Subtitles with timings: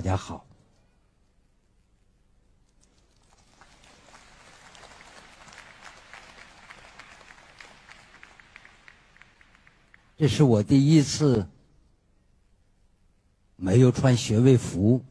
[0.00, 0.46] 大家好。
[10.16, 11.46] 这是我第一次
[13.56, 15.04] 没有穿学位服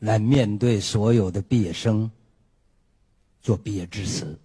[0.00, 2.10] 来面对所有的毕业生
[3.40, 4.38] 做毕业致辞。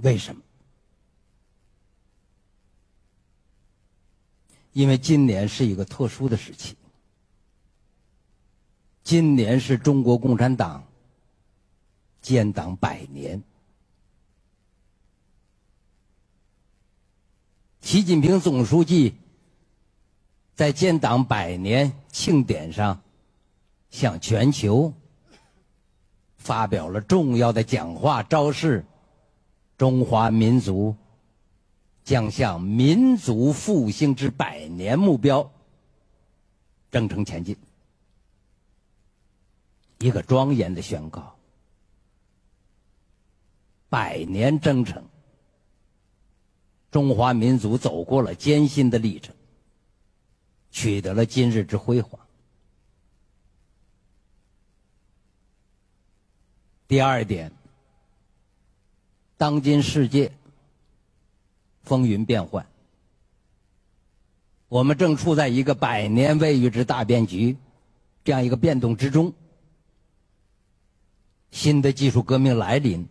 [0.00, 0.42] 为什么？
[4.72, 6.76] 因为今年是一个特殊的时期，
[9.04, 10.84] 今年是中国共产党
[12.20, 13.42] 建党百年。
[17.80, 19.14] 习近平总书记
[20.54, 23.02] 在建党百年庆典上，
[23.90, 24.94] 向全球
[26.36, 28.86] 发表了重要的讲话，昭示
[29.76, 30.96] 中华民族
[32.04, 35.52] 将向民族复兴之百年目标
[36.90, 37.56] 征程前进。
[39.98, 41.36] 一个庄严的宣告：
[43.88, 45.04] 百年征程。
[46.90, 49.34] 中华民族走过了艰辛的历程，
[50.70, 52.20] 取得了今日之辉煌。
[56.86, 57.50] 第二点，
[59.38, 60.30] 当今世界
[61.82, 62.66] 风云变幻，
[64.68, 67.56] 我们正处在一个百年未遇之大变局
[68.24, 69.34] 这样一个变动之中，
[71.50, 73.08] 新的技术革命来临，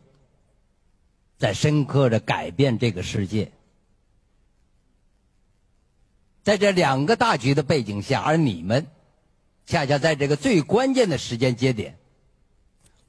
[1.37, 3.51] 在深刻的改变这个世界。
[6.43, 8.87] 在这两个大局的背景下，而你们
[9.65, 11.99] 恰恰在这个最关键的时间节点，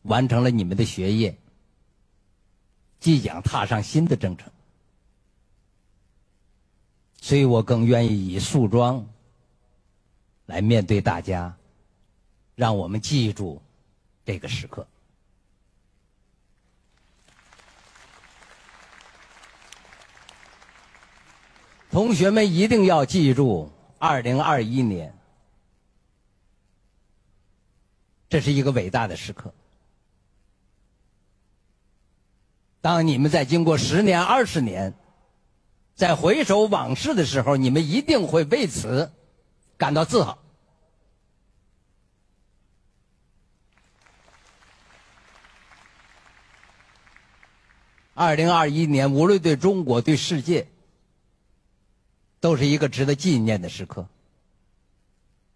[0.03, 1.39] 完成了你们的学业，
[3.01, 4.53] 即将踏上新的征程。
[7.23, 9.07] 所以我更愿意以素装
[10.47, 11.57] 来面对大家，
[12.57, 13.63] 让我们记住
[14.25, 14.85] 这个时刻。
[21.93, 25.17] 同学们一定要记住，二零二一年，
[28.29, 29.55] 这是一个伟大的时刻。
[32.81, 34.93] 当你们在经过十年、二十年，
[35.95, 39.13] 在回首往事的时候，你们一定会为此
[39.77, 40.39] 感到自豪。
[48.15, 50.69] 二零二一年，无论对中国、对世界，
[52.41, 54.07] 都是一个值得纪念的时刻，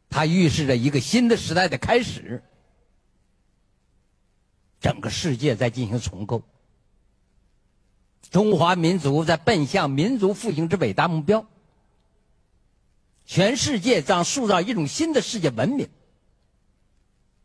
[0.09, 2.43] 它预示着一个新的时代的开始。
[4.81, 6.43] 整个世界在进行重构，
[8.31, 11.47] 中华民族在奔向民族复兴之伟大目标，
[13.25, 15.89] 全世界将塑造一种新的世界文明。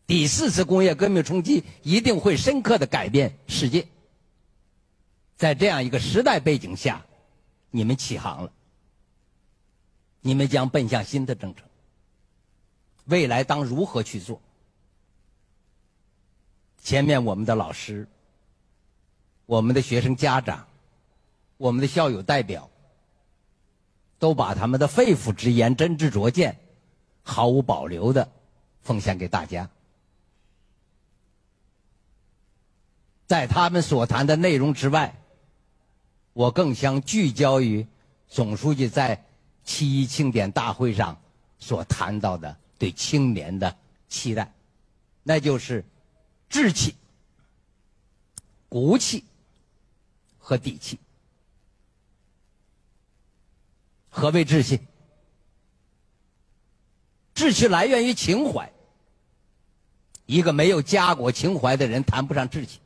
[0.07, 3.87] 第四次工业革命冲击一定会深刻的改变世界。
[5.37, 7.05] 在这样一个时代背景下，
[7.69, 8.51] 你们起航了。
[10.19, 11.65] 你们将奔向新的征程，
[13.05, 14.41] 未来当如何去做？
[16.83, 18.07] 前面我们的老师、
[19.45, 20.67] 我们的学生家长、
[21.61, 22.67] 我们的校友代表，
[24.17, 26.57] 都把他们的肺腑之言、真知灼见，
[27.21, 28.31] 毫无保留的
[28.81, 29.69] 奉献给大家。
[33.27, 35.15] 在他们所谈的内容之外，
[36.33, 37.85] 我更想聚焦于
[38.27, 39.23] 总书记在。
[39.63, 41.15] 七一庆典大会上
[41.59, 43.77] 所谈到的对青年的
[44.09, 44.51] 期待，
[45.21, 45.85] 那就是
[46.49, 46.95] 志气、
[48.67, 49.23] 骨气
[50.39, 50.97] 和底气。
[54.11, 54.79] 何谓志气？
[57.33, 58.71] 志气来源于情怀。
[60.25, 62.79] 一个没有家国情怀的人谈不上志气。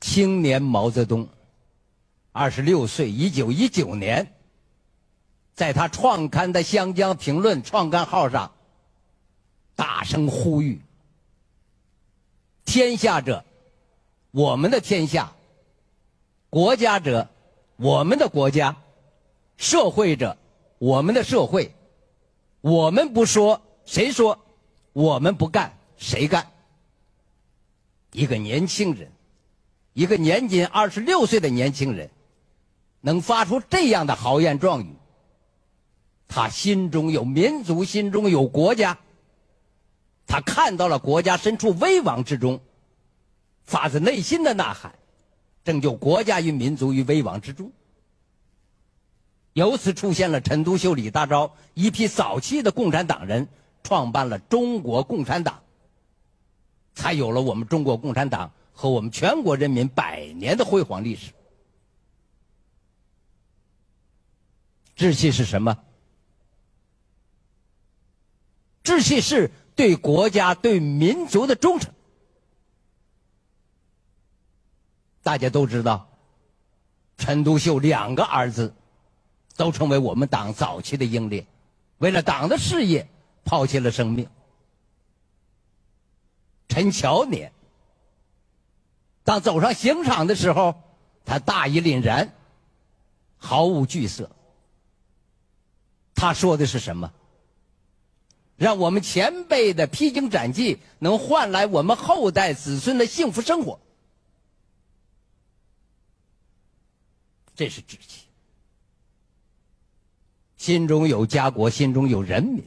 [0.00, 1.28] 青年毛泽东，
[2.32, 4.34] 二十六岁，一九一九年。
[5.54, 8.52] 在他创刊的《湘江评论》创刊号上，
[9.76, 10.80] 大声呼吁
[12.64, 13.44] ：“天下者，
[14.30, 15.34] 我们的天下；
[16.48, 17.28] 国家者，
[17.76, 18.74] 我们的国家；
[19.60, 20.38] 社会者，
[20.78, 21.74] 我们的社会。
[22.62, 24.38] 我们不说，谁说？
[24.94, 26.50] 我们不干，谁干？”
[28.12, 29.12] 一个年轻人，
[29.92, 32.08] 一个年仅二十六岁的年轻人，
[33.02, 34.96] 能发出这样的豪言壮语。
[36.26, 38.98] 他心中有民族，心中有国家。
[40.26, 42.60] 他看到了国家身处危亡之中，
[43.64, 44.94] 发自内心的呐喊，
[45.64, 47.70] 拯救国家与民族于危亡之中。
[49.60, 53.46] 由此出现了陈独秀、李大钊一批早期的共产党人，
[53.82, 55.62] 创办了中国共产党，
[56.94, 61.32] 才有了我们中国共产党和我们全国人民百年的辉煌历史。
[64.96, 65.76] 志气是什么？
[68.82, 71.92] 志气是对国家、对民族的忠诚。
[75.22, 76.08] 大家都知道，
[77.18, 78.74] 陈独秀两个儿子
[79.60, 81.46] 都成为我们党早期的英烈，
[81.98, 83.06] 为了党的事业
[83.44, 84.26] 抛弃了生命。
[86.66, 87.52] 陈乔年
[89.22, 90.80] 当走上刑场的时候，
[91.26, 92.32] 他大义凛然，
[93.36, 94.30] 毫无惧色。
[96.14, 97.12] 他说的是什么？
[98.56, 103.78] 让我们前辈的披荆斩棘能换来我们后代子孙的幸福生活，
[107.54, 108.29] 这是志气。
[110.60, 112.62] 心中有家国，心中有人民。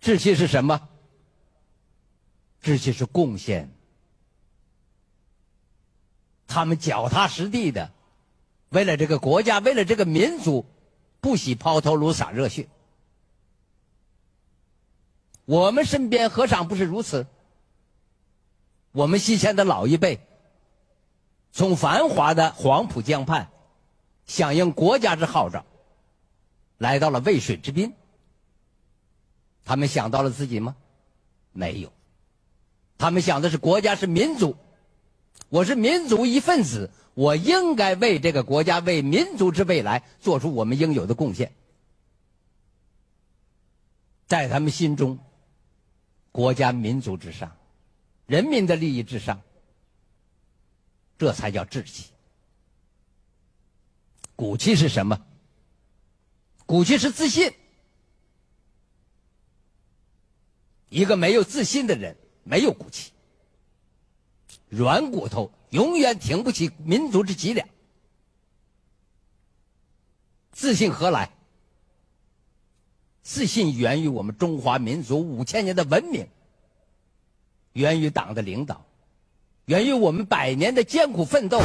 [0.00, 0.88] 志气是什么？
[2.60, 3.72] 志气是贡献。
[6.46, 7.90] 他们脚踏实地的。
[8.68, 10.64] 为了这个国家，为了这个民族，
[11.20, 12.68] 不惜抛头颅洒热血。
[15.44, 17.26] 我们身边何尝不是如此？
[18.92, 20.24] 我们西迁的老一辈，
[21.50, 23.50] 从繁华的黄浦江畔，
[24.26, 25.64] 响应国家之号召，
[26.78, 27.92] 来到了渭水之滨。
[29.64, 30.76] 他们想到了自己吗？
[31.52, 31.92] 没有。
[32.98, 34.56] 他们想的是国家是民族，
[35.48, 36.90] 我是民族一份子。
[37.14, 41.52] 我应该为这个国家、为民族之未来做出我们应有的贡献。
[44.26, 45.18] 在他们心中，
[46.30, 47.54] 国家、民族之上，
[48.24, 49.42] 人民的利益至上，
[51.18, 52.11] 这才叫志气。
[54.42, 55.24] 骨气是什么？
[56.66, 57.52] 骨气是自信。
[60.88, 63.12] 一个没有自信的人，没有骨气，
[64.68, 65.52] 软骨头。
[65.70, 67.68] 永远挺不起民族之脊梁，
[70.50, 71.30] 自信何来？
[73.22, 76.26] 自信源于我们中华民族五千年的文明，
[77.74, 78.84] 源于党的领导，
[79.66, 81.62] 源于我们百年的艰苦奋斗。